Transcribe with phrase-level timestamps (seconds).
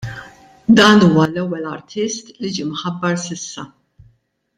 [0.77, 3.67] Dan huwa l-ewwel artist li ġie mħabbar s'issa.